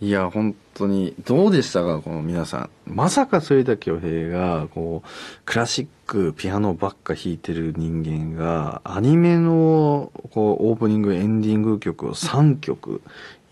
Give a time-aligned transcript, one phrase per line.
[0.00, 2.70] いや本当にどうでしたかこの皆さん。
[2.84, 5.08] まさか反田恭平がこう
[5.44, 13.02] クラシックピアノばっか弾いてる人間がアニメのこうオープニングエンディング曲を3曲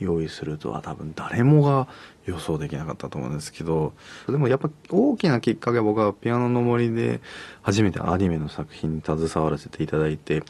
[0.03, 1.89] 用意するとは多分誰もが
[2.27, 3.93] 予想できなかったと思うんですけど
[4.29, 7.21] でもやっぱ大きなきっかけは僕はピアノの森で
[7.63, 10.43] 初めてアニメの作品に携わらせていただいて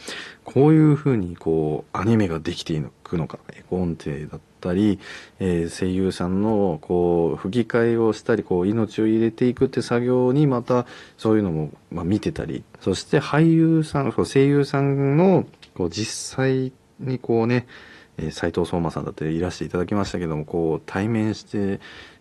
[0.44, 4.98] こういうふうにこうアニメができていくのか絵コンテだったり、
[5.38, 17.66] えー、声優さんのこう吹き替えをしたりこう命を入れていくって作業にまたそういうのも、ま、見てたりそして俳優さん声優さんのこう実際にこうね
[18.18, 21.80] えー、斉藤壮馬さんだっていらしていただきましたけどもこう対面して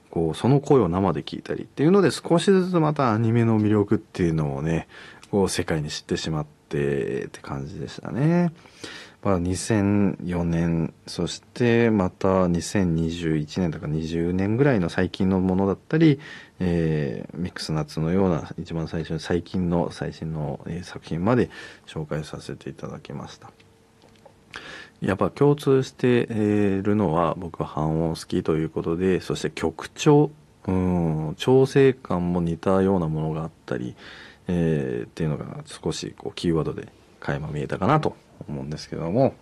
[0.09, 4.87] こうその声を生で聞いたりっていうので少しずつまたアニメの魅力っていうのをね
[5.31, 8.51] こう世界に知ってしまってって感じでしたね。
[9.23, 16.19] まあ、2004年そしてまた2021年とか20年ぐらいの最近のものだったり、
[16.59, 21.51] えー、ミックスナッツのような一番最初に最近の最新の、作品まで
[21.85, 23.51] 紹介させていただきました。
[25.01, 30.31] やっぱ共通しているのは僕は半音好きということでそして曲調
[30.67, 33.95] うん調整感も似たようなものがあったり、
[34.47, 36.87] えー、っていうのが少しこうキーワードで
[37.19, 38.15] 垣間見えたかなと
[38.47, 39.33] 思うんですけども。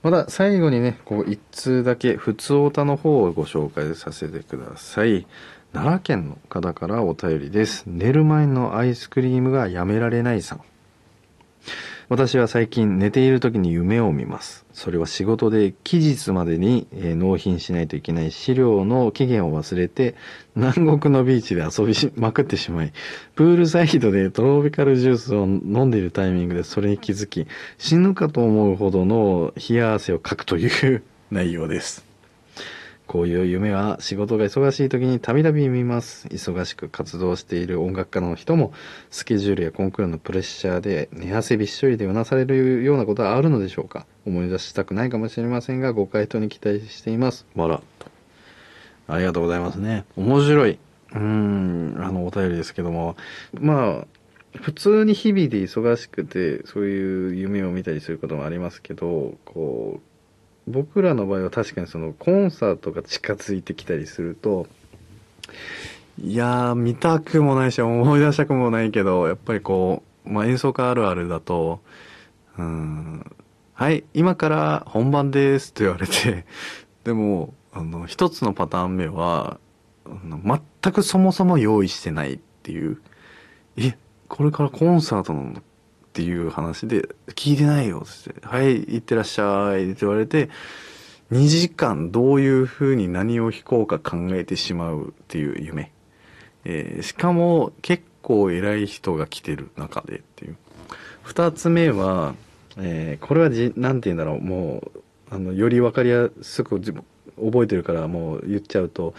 [0.00, 5.26] また最後にねこう一通だけ普通歌の方をご紹介させてください。
[5.72, 7.84] 奈良県の方からお便りです。
[7.86, 10.60] 寝る前のアイスクリームがやめられないさん。
[12.10, 14.64] 私は最近寝ている時に夢を見ます。
[14.72, 20.14] それは仕事で期日までに、え、納品しないといけない資料の期限を忘れて、
[20.56, 22.94] 南国のビーチで遊びまくってしまい、
[23.34, 32.07] プールサイドでトロピカルジュースを飲んでいるタイミングでそれに気づき、死ぬかと思うほどの冷や汗をかくという 内容です。
[33.08, 36.28] こういう夢は仕事が忙しい時にたびたび見ます。
[36.28, 38.72] 忙しく活動している音楽家の人も、
[39.10, 44.06] スケジュールやコンクールのプレッシャーで寝汗びっしょりでうなされるようなことはあるのでしょうか？
[44.26, 47.46] 思い出したくないかもしれませんが、ご回答に期待しています。
[47.56, 47.82] わら。
[47.98, 48.06] と。
[49.08, 50.04] ありがとうございますね。
[50.14, 50.78] 面白い。
[51.14, 53.16] うん、あの、お便りですけども。
[53.54, 54.06] まあ、
[54.60, 60.00] 普通に日々で忙しくて、そういう夢を見たりすることもありますけど、こう、
[60.68, 64.66] 僕らの場合は確かにそのコンサートが近づいてきたりすると
[66.20, 71.80] いや見たくもないし思い出したくもないけどやっぱりこう、まあ、演奏家あるあるだと
[72.58, 73.36] うん
[73.74, 76.44] はい今から本番ですって言われて
[77.04, 79.58] でもあの一つのパターン目は
[80.82, 82.98] 全くそもそも用意してないっていう。
[83.76, 83.96] え
[84.28, 85.62] これからコンサートなの
[86.18, 90.50] っていう話で「聞いてないよ」って「はい行ってらっしゃい」って言われて
[91.30, 95.92] 2時間どういうふうに何を弾こうか考えてしまうっていう夢、
[96.64, 100.56] えー、しかも結構偉い人が来てる中でっていう。
[101.24, 102.34] 2つ目は、
[102.78, 109.14] えー、これはじなんて言うんだろうもうあのより分かりやすく覚えてるからもう言っちゃうと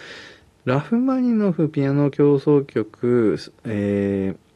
[0.66, 4.49] ラフマニノフピアノ協奏曲、えー、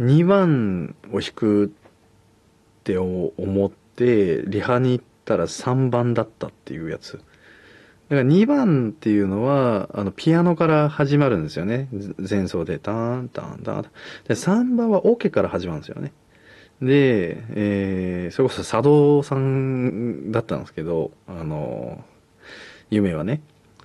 [0.00, 1.68] 2番を弾くっ
[2.84, 3.32] て思
[3.66, 7.20] ってリハに行ったら3番だったっていうやつ。
[8.08, 11.88] だから2番っていうのはあのピアノから始まるんですよね。
[12.18, 13.82] 前奏でターンターンターン。
[14.28, 16.12] で3番はオ、ケから始まるんですよね。
[16.80, 22.04] で、えー、それこそ佐渡さんだったんですけどあの
[22.90, 23.40] 夢はね。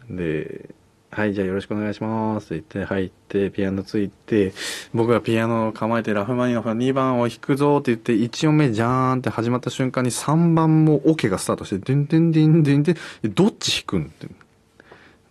[0.10, 0.70] で
[1.14, 4.54] はい、じゃあよろしくお願いしますって言って入って、ピアノついて、
[4.94, 12.96] 僕がピアノを構えてラフマニノフの2番を弾くぞって言って、1音目ジャーンって始まった瞬間に3番もオ、ケがスタートして、デンデンデンデンデン、
[13.34, 14.28] どっち弾くんって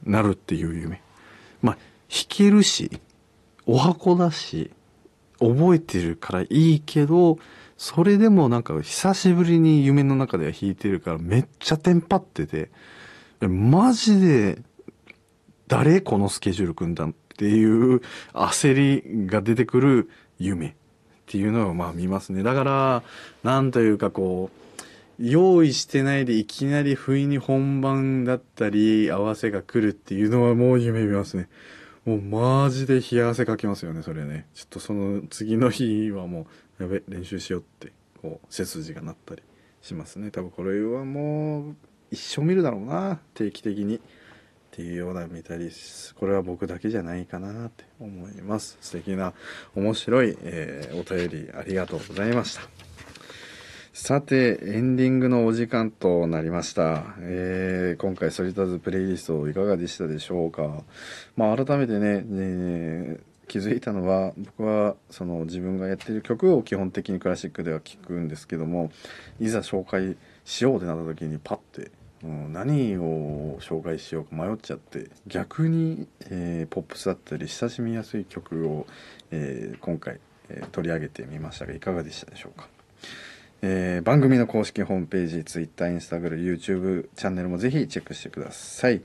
[0.05, 1.01] なるっていう夢。
[1.63, 1.75] まあ、
[2.11, 3.01] 弾けるし、
[3.65, 4.71] お箱だし、
[5.39, 7.39] 覚えてるからいいけど、
[7.79, 12.71] それでもなんか久しぶりに夢の中では弾いてるからめっちゃテンパってて、
[13.41, 14.59] マジで
[15.71, 18.03] 誰このスケジュール組んだっていう
[18.35, 20.73] 焦りが出てくる夢っ
[21.27, 22.43] ていうのをまあ見ますね。
[22.43, 23.03] だから、
[23.45, 31.49] なんというかこう、用意してないでいきなり不意に本番だったり合わせが来るっていうのはもう夢見ますね。
[32.05, 34.49] もうマジで冷や汗かきますよね、それね。
[34.55, 36.49] ちょっとその次の日はも
[36.81, 39.43] う、やべ、練習しようって、こう、背筋がなったり
[39.83, 40.33] しますね。
[40.33, 41.77] 多分これはもう、
[42.11, 44.01] 一生見るだろうな、定期的に。
[44.73, 45.71] っていうような見たり
[46.15, 49.33] これは僕だけじゃないかなって思います素敵な
[49.75, 52.63] 面白い、えー、お便りありがとうございました
[53.93, 57.17] さて、エンディングのお時間となりました。
[57.19, 60.85] えー今回、ソリターズプレイリストいかがでしたでしょうか。
[61.37, 68.93] まあ、改めてね、えー気づいたのは、僕は、その自分がやってる曲を基本的にクラシックでは聴くんですけども、
[69.41, 71.91] いざ紹介しようってなった時にパッて、
[72.23, 78.87] 何を紹介しようか迷っちゃって、逆に、えーポップスだったり親しみやすい曲を、
[79.31, 80.21] えー今回、
[80.51, 82.69] えー取り上げてみましたが、いかがでしたでしょうか？
[83.63, 89.01] えー番組の公式ホームページ、Twitter、Instagram、YouTube チャンネルもぜひチェックしてください。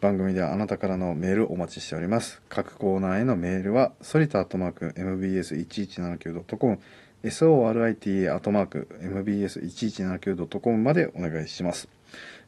[0.00, 2.42] 番組ではあなたからのメールお待ちしております。
[2.48, 6.78] 各コーナーへのメールは、ソリタアットマーク MBS1179.com、
[7.22, 11.88] SORITA アットマーク MBS1179.com までお願いします。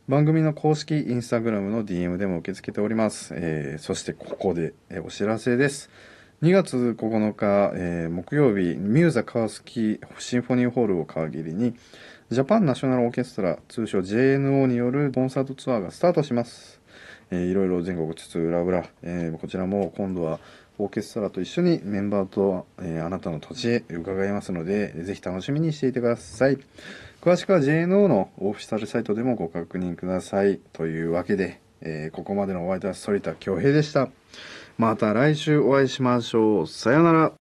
[0.07, 3.33] 番組の公式インスタグラムの DM でも受け付けております。
[3.35, 5.89] えーそしてここで、お知らせです。
[6.43, 11.75] 2月9日、えー木曜日、ミューザ川崎シンフォニーホールを皮切りに、
[12.31, 16.83] ジャパンナショナルオーケストラ、通称 JNO によるコンサートツアーがスタートします。
[17.31, 20.39] えーいろいろ全国津々浦々、えーこちらも今度は
[20.77, 26.59] オーケストラと一緒にメンバーと、えーあなたの土地へ伺いますので、ぜひ楽しみにしていてください。
[27.25, 30.61] 詳しくは JNO のオフィシャルサイトでもご確認ください。
[30.75, 34.11] というわけで、えーここまでのお相手は反田恭平でした。
[34.77, 36.67] また来週お会いしましょう。
[36.67, 37.44] さようなら。